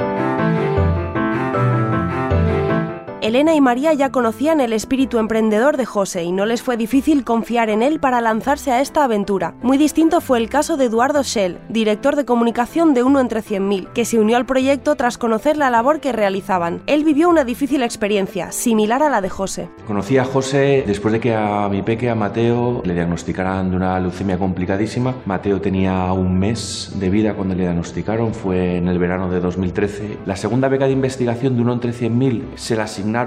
Elena 3.29 3.53
y 3.53 3.61
María 3.61 3.93
ya 3.93 4.09
conocían 4.09 4.59
el 4.59 4.73
espíritu 4.73 5.19
emprendedor 5.19 5.77
de 5.77 5.85
José 5.85 6.23
y 6.23 6.31
no 6.31 6.47
les 6.47 6.63
fue 6.63 6.77
difícil 6.77 7.23
confiar 7.23 7.69
en 7.69 7.83
él 7.83 7.99
para 7.99 8.21
lanzarse 8.21 8.71
a 8.71 8.81
esta 8.81 9.03
aventura. 9.03 9.53
Muy 9.61 9.77
distinto 9.77 10.19
fue 10.19 10.39
el 10.39 10.49
caso 10.49 10.77
de 10.77 10.85
Eduardo 10.85 11.23
Schell, 11.23 11.59
director 11.69 12.15
de 12.15 12.25
comunicación 12.25 12.95
de 12.95 13.03
Uno 13.03 13.19
entre 13.19 13.41
100.000, 13.41 13.93
que 13.93 14.03
se 14.03 14.17
unió 14.17 14.35
al 14.35 14.47
proyecto 14.47 14.95
tras 14.95 15.19
conocer 15.19 15.57
la 15.57 15.69
labor 15.69 15.99
que 15.99 16.11
realizaban. 16.11 16.81
Él 16.87 17.03
vivió 17.03 17.29
una 17.29 17.43
difícil 17.43 17.83
experiencia, 17.83 18.51
similar 18.51 19.03
a 19.03 19.11
la 19.11 19.21
de 19.21 19.29
José. 19.29 19.69
Conocí 19.85 20.17
a 20.17 20.25
José 20.25 20.83
después 20.87 21.11
de 21.11 21.19
que 21.19 21.35
a 21.35 21.69
mi 21.69 21.83
peque, 21.83 22.09
a 22.09 22.15
Mateo, 22.15 22.81
le 22.83 22.95
diagnosticaran 22.95 23.69
de 23.69 23.77
una 23.77 23.99
leucemia 23.99 24.39
complicadísima. 24.39 25.13
Mateo 25.27 25.61
tenía 25.61 26.11
un 26.13 26.39
mes 26.39 26.93
de 26.95 27.11
vida 27.11 27.35
cuando 27.35 27.53
le 27.53 27.61
diagnosticaron, 27.61 28.33
fue 28.33 28.77
en 28.77 28.87
el 28.87 28.97
verano 28.97 29.29
de 29.29 29.39
2013. 29.39 30.17
La 30.25 30.35
segunda 30.35 30.67
beca 30.67 30.85
de 30.85 30.93
investigación 30.93 31.55
de 31.55 31.61
Uno 31.61 31.73
entre 31.73 31.91
100.000 31.91 32.55
se 32.55 32.75
la 32.75 32.85
asignaron 32.85 33.18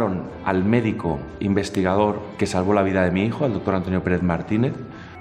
al 0.44 0.64
médico 0.64 1.18
investigador 1.40 2.20
que 2.38 2.46
salvó 2.46 2.72
la 2.72 2.82
vida 2.82 3.04
de 3.04 3.10
mi 3.10 3.24
hijo, 3.24 3.44
al 3.44 3.52
doctor 3.52 3.74
Antonio 3.74 4.02
Pérez 4.02 4.22
Martínez. 4.22 4.72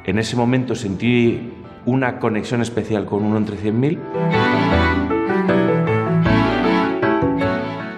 En 0.06 0.18
ese 0.18 0.36
momento 0.36 0.76
sentí 0.76 1.52
una 1.86 2.20
conexión 2.20 2.62
especial 2.62 3.06
con 3.06 3.24
uno 3.24 3.38
entre 3.38 3.58
100.000. 3.58 4.41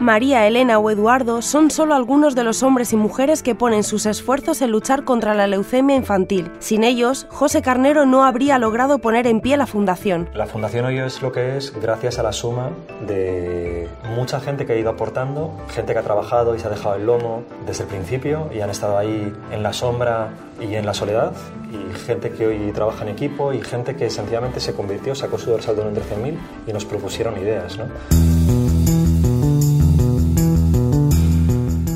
María, 0.03 0.45
Elena 0.45 0.79
o 0.79 0.91
Eduardo 0.91 1.41
son 1.41 1.71
solo 1.71 1.95
algunos 1.95 2.35
de 2.35 2.43
los 2.43 2.61
hombres 2.61 2.91
y 2.91 2.97
mujeres 2.97 3.41
que 3.41 3.55
ponen 3.55 3.83
sus 3.83 4.05
esfuerzos 4.05 4.61
en 4.61 4.69
luchar 4.69 5.05
contra 5.05 5.33
la 5.33 5.47
leucemia 5.47 5.95
infantil. 5.95 6.51
Sin 6.59 6.83
ellos, 6.83 7.25
José 7.29 7.61
Carnero 7.61 8.05
no 8.05 8.25
habría 8.25 8.59
logrado 8.59 8.99
poner 8.99 9.27
en 9.27 9.39
pie 9.39 9.55
la 9.55 9.65
fundación. 9.65 10.29
La 10.33 10.45
fundación 10.45 10.85
hoy 10.85 10.99
es 10.99 11.21
lo 11.21 11.31
que 11.31 11.55
es 11.55 11.73
gracias 11.81 12.19
a 12.19 12.23
la 12.23 12.33
suma 12.33 12.71
de 13.07 13.87
mucha 14.13 14.41
gente 14.41 14.65
que 14.65 14.73
ha 14.73 14.77
ido 14.77 14.89
aportando, 14.89 15.57
gente 15.69 15.93
que 15.93 15.99
ha 15.99 16.03
trabajado 16.03 16.53
y 16.53 16.59
se 16.59 16.67
ha 16.67 16.69
dejado 16.69 16.95
el 16.95 17.05
lomo 17.05 17.43
desde 17.65 17.83
el 17.83 17.89
principio 17.89 18.49
y 18.53 18.59
han 18.59 18.69
estado 18.69 18.97
ahí 18.97 19.33
en 19.51 19.63
la 19.63 19.71
sombra 19.71 20.31
y 20.59 20.75
en 20.75 20.85
la 20.85 20.93
soledad, 20.93 21.33
y 21.71 21.97
gente 22.05 22.31
que 22.31 22.45
hoy 22.45 22.71
trabaja 22.73 23.03
en 23.03 23.09
equipo 23.09 23.53
y 23.53 23.61
gente 23.61 23.95
que 23.95 24.09
sencillamente 24.09 24.59
se 24.59 24.73
convirtió, 24.73 25.15
sacó 25.15 25.37
su 25.37 25.49
dorsal 25.49 25.75
de 25.75 25.81
un 25.81 25.87
entre 25.89 26.03
100.000 26.03 26.37
y 26.67 26.73
nos 26.73 26.85
propusieron 26.85 27.37
ideas. 27.37 27.77
¿no? 27.77 27.85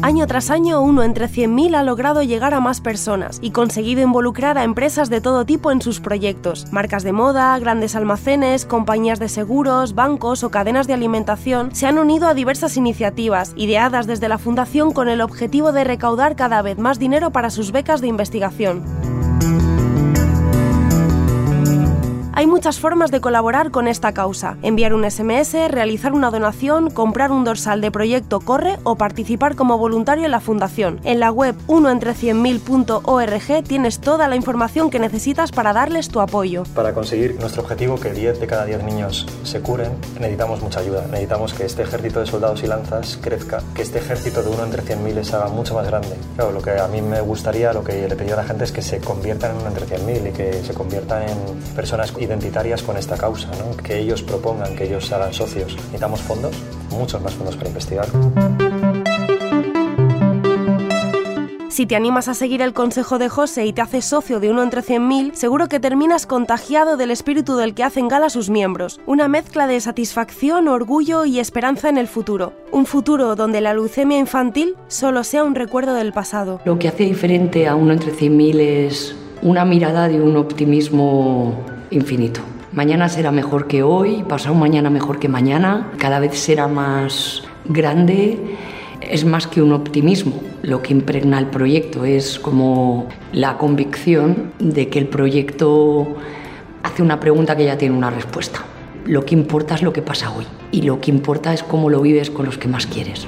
Año 0.08 0.26
tras 0.26 0.52
año, 0.52 0.80
uno 0.80 1.04
entre 1.04 1.28
100.000 1.28 1.76
ha 1.76 1.84
logrado 1.84 2.24
llegar 2.24 2.54
a 2.54 2.62
más 2.62 2.80
personas 2.80 3.40
y 3.42 3.52
conseguido 3.52 4.02
involucrar 4.02 4.58
a 4.58 4.64
empresas 4.64 5.10
de 5.10 5.20
todo 5.20 5.44
tipo 5.44 5.70
en 5.70 5.82
sus 5.82 6.00
proyectos. 6.00 6.66
Marcas 6.72 7.04
de 7.04 7.12
moda, 7.12 7.60
grandes 7.60 7.94
almacenes, 7.94 8.66
compañías 8.66 9.20
de 9.20 9.28
seguros, 9.28 9.96
bancos 9.96 10.46
o 10.46 10.50
cadenas 10.50 10.88
de 10.88 10.94
alimentación 10.94 11.76
se 11.76 11.88
han 11.88 12.00
unido 12.00 12.30
a 12.30 12.34
diversas 12.34 12.78
iniciativas, 12.78 13.52
ideadas 13.58 14.08
desde 14.08 14.30
la 14.30 14.38
Fundación 14.38 14.94
con 14.94 15.10
el 15.10 15.20
objetivo 15.20 15.74
de 15.74 15.84
recaudar 15.84 16.38
cada 16.38 16.62
vez 16.62 16.78
más 16.78 17.00
dinero 17.00 17.32
para 17.32 17.50
sus 17.50 17.74
becas 17.74 18.00
de 18.00 18.08
investigación. 18.08 19.07
Hay 22.38 22.46
muchas 22.46 22.80
formas 22.80 23.10
de 23.10 23.20
colaborar 23.20 23.72
con 23.72 23.88
esta 23.88 24.14
causa. 24.14 24.58
Enviar 24.62 24.94
un 24.94 25.10
SMS, 25.10 25.56
realizar 25.72 26.14
una 26.14 26.30
donación, 26.30 26.92
comprar 26.92 27.32
un 27.32 27.44
dorsal 27.44 27.82
de 27.82 27.90
proyecto 27.90 28.42
Corre 28.42 28.78
o 28.84 28.96
participar 28.96 29.56
como 29.56 29.80
voluntario 29.80 30.26
en 30.26 30.30
la 30.30 30.40
fundación. 30.40 31.00
En 31.04 31.20
la 31.20 31.32
web 31.32 31.56
unoentre100.000.org 31.66 33.64
tienes 33.64 34.00
toda 34.00 34.28
la 34.28 34.36
información 34.36 34.92
que 34.92 35.00
necesitas 35.00 35.52
para 35.52 35.74
darles 35.74 36.10
tu 36.10 36.22
apoyo. 36.22 36.62
Para 36.76 36.94
conseguir 36.94 37.40
nuestro 37.40 37.64
objetivo 37.64 38.00
que 38.00 38.14
10 38.14 38.40
de 38.40 38.46
cada 38.46 38.66
10 38.66 38.84
niños 38.84 39.26
se 39.42 39.60
curen, 39.62 39.94
necesitamos 40.20 40.62
mucha 40.62 40.82
ayuda. 40.82 41.08
Necesitamos 41.08 41.56
que 41.56 41.66
este 41.66 41.82
ejército 41.82 42.20
de 42.20 42.28
soldados 42.28 42.62
y 42.62 42.68
lanzas 42.68 43.18
crezca, 43.20 43.64
que 43.74 43.82
este 43.82 43.98
ejército 43.98 44.44
de 44.44 44.52
uno 44.52 44.64
entre 44.64 44.84
100.000 44.84 45.24
se 45.24 45.36
haga 45.36 45.48
mucho 45.48 45.74
más 45.74 45.88
grande. 45.88 46.16
Claro, 46.36 46.52
lo 46.52 46.62
que 46.62 46.78
a 46.78 46.88
mí 46.88 47.02
me 47.02 47.20
gustaría, 47.20 47.74
lo 47.74 47.84
que 47.84 48.08
le 48.08 48.16
pediría 48.16 48.36
a 48.36 48.44
la 48.44 48.48
gente 48.48 48.64
es 48.64 48.72
que 48.72 48.84
se 48.84 49.00
conviertan 49.00 49.56
en 49.56 49.58
uno 49.58 49.70
entre 49.70 49.88
100.000 49.88 50.30
y 50.30 50.32
que 50.34 50.54
se 50.64 50.76
conviertan 50.76 51.24
en 51.24 51.36
personas 51.76 52.12
identitarias 52.28 52.84
con 52.84 52.98
esta 52.98 53.18
causa, 53.18 53.50
¿no? 53.58 53.76
que 53.78 53.98
ellos 53.98 54.22
propongan, 54.22 54.76
que 54.76 54.86
ellos 54.86 55.06
se 55.06 55.16
hagan 55.16 55.34
socios. 55.34 55.76
Necesitamos 55.76 56.22
fondos, 56.22 56.56
muchos 56.92 57.22
más 57.22 57.34
fondos 57.34 57.56
para 57.56 57.70
investigar. 57.70 58.08
Si 61.78 61.86
te 61.86 61.96
animas 61.96 62.28
a 62.28 62.34
seguir 62.34 62.64
el 62.64 62.74
consejo 62.74 63.20
de 63.20 63.30
José 63.30 63.68
y 63.68 63.72
te 63.72 63.82
haces 63.82 64.04
socio 64.04 64.40
de 64.40 64.50
uno 64.50 64.64
entre 64.64 64.82
100.000, 64.82 65.36
seguro 65.36 65.68
que 65.68 65.80
terminas 65.80 66.26
contagiado 66.26 66.98
del 66.98 67.12
espíritu 67.12 67.56
del 67.56 67.76
que 67.76 67.84
hacen 67.84 68.08
gala 68.08 68.32
sus 68.32 68.50
miembros. 68.50 69.00
Una 69.06 69.28
mezcla 69.28 69.68
de 69.68 69.80
satisfacción, 69.80 70.70
orgullo 70.70 71.26
y 71.26 71.38
esperanza 71.38 71.88
en 71.90 72.00
el 72.00 72.08
futuro. 72.08 72.54
Un 72.72 72.88
futuro 72.88 73.36
donde 73.36 73.62
la 73.62 73.76
leucemia 73.76 74.18
infantil 74.18 74.76
solo 74.88 75.24
sea 75.24 75.44
un 75.44 75.54
recuerdo 75.54 75.94
del 75.94 76.14
pasado. 76.14 76.62
Lo 76.66 76.80
que 76.80 76.88
hace 76.88 77.04
diferente 77.04 77.68
a 77.68 77.76
uno 77.76 77.94
entre 77.94 78.12
100.000 78.12 78.60
es 78.60 79.16
una 79.44 79.64
mirada 79.64 80.08
de 80.08 80.20
un 80.20 80.36
optimismo 80.36 81.54
infinito. 81.92 82.42
Mañana 82.74 83.10
será 83.10 83.32
mejor 83.32 83.68
que 83.68 83.84
hoy, 83.84 84.24
pasado 84.28 84.56
mañana 84.56 84.90
mejor 84.90 85.20
que 85.20 85.28
mañana, 85.28 85.92
cada 85.98 86.20
vez 86.20 86.38
será 86.38 86.68
más 86.68 87.44
grande. 87.66 88.40
Es 89.02 89.26
más 89.26 89.48
que 89.48 89.62
un 89.62 89.72
optimismo, 89.72 90.42
lo 90.64 90.82
que 90.82 90.94
impregna 90.94 91.40
el 91.40 91.48
proyecto 91.48 92.04
es 92.04 92.40
como 92.40 93.08
la 93.32 93.58
convicción 93.58 94.52
de 94.60 94.90
que 94.90 95.00
el 95.00 95.08
proyecto 95.08 96.08
hace 96.84 97.02
una 97.02 97.20
pregunta 97.20 97.56
que 97.56 97.66
ya 97.66 97.78
tiene 97.78 97.96
una 97.96 98.10
respuesta. 98.10 98.66
Lo 99.06 99.26
que 99.26 99.36
importa 99.36 99.76
es 99.76 99.82
lo 99.82 99.94
que 99.94 100.02
pasa 100.02 100.32
hoy 100.32 100.46
y 100.72 100.82
lo 100.82 101.00
que 101.00 101.12
importa 101.12 101.54
es 101.54 101.64
cómo 101.64 101.90
lo 101.90 102.02
vives 102.02 102.30
con 102.30 102.46
los 102.46 102.58
que 102.58 102.68
más 102.68 102.86
quieres. 102.88 103.28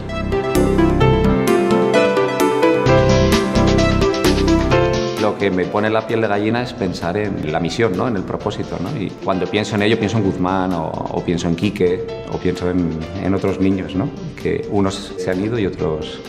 Que 5.39 5.49
me 5.49 5.65
pone 5.65 5.89
la 5.89 6.05
piel 6.05 6.21
de 6.21 6.27
gallina 6.27 6.61
es 6.61 6.73
pensar 6.73 7.17
en 7.17 7.51
la 7.51 7.59
misión, 7.59 7.95
¿no? 7.95 8.07
en 8.07 8.17
el 8.17 8.23
propósito. 8.23 8.77
¿no? 8.79 8.95
Y 9.01 9.09
cuando 9.23 9.47
pienso 9.47 9.75
en 9.75 9.83
ello, 9.83 9.97
pienso 9.97 10.17
en 10.17 10.23
Guzmán 10.23 10.73
o, 10.73 11.23
pienso 11.25 11.47
en 11.47 11.55
Quique 11.55 12.05
o 12.31 12.37
pienso 12.37 12.69
en, 12.69 12.99
en, 13.23 13.33
otros 13.33 13.59
niños, 13.59 13.95
¿no? 13.95 14.09
que 14.39 14.67
unos 14.69 15.13
se 15.17 15.31
han 15.31 15.43
ido 15.43 15.57
y 15.57 15.65
otros, 15.65 16.19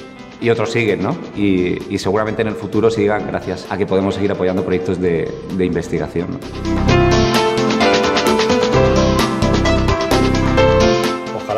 y 0.40 0.48
otros 0.48 0.70
siguen, 0.70 1.02
¿no? 1.02 1.16
Y, 1.36 1.92
y, 1.92 1.98
seguramente 1.98 2.42
en 2.42 2.48
el 2.48 2.54
futuro 2.54 2.90
sigan 2.90 3.26
gracias 3.26 3.66
a 3.68 3.76
que 3.76 3.84
podemos 3.84 4.14
seguir 4.14 4.32
apoyando 4.32 4.64
proyectos 4.64 5.00
de, 5.00 5.28
de 5.56 5.66
investigación. 5.66 6.28
¿no? 6.30 7.09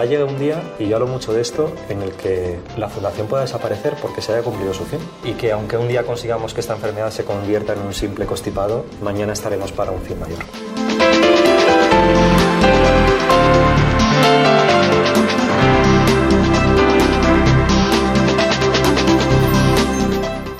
Llegue 0.04 0.24
un 0.24 0.38
día, 0.38 0.62
y 0.78 0.88
yo 0.88 0.96
hablo 0.96 1.08
mucho 1.08 1.32
de 1.32 1.40
esto, 1.40 1.72
en 1.88 2.02
el 2.02 2.12
que 2.12 2.58
la 2.76 2.88
fundación 2.88 3.26
pueda 3.26 3.42
desaparecer 3.42 3.94
porque 4.00 4.22
se 4.22 4.32
haya 4.32 4.42
cumplido 4.42 4.74
su 4.74 4.84
fin. 4.84 5.00
Y 5.24 5.32
que 5.32 5.52
aunque 5.52 5.76
un 5.76 5.88
día 5.88 6.04
consigamos 6.04 6.54
que 6.54 6.60
esta 6.60 6.74
enfermedad 6.74 7.10
se 7.10 7.24
convierta 7.24 7.72
en 7.72 7.80
un 7.80 7.94
simple 7.94 8.26
constipado, 8.26 8.84
mañana 9.02 9.32
estaremos 9.32 9.72
para 9.72 9.90
un 9.90 10.00
fin 10.00 10.18
mayor. 10.20 10.38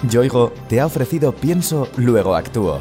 Yoigo 0.09 0.53
te 0.69 0.79
ha 0.79 0.87
ofrecido 0.87 1.33
Pienso, 1.33 1.89
luego 1.97 2.35
actúo. 2.35 2.81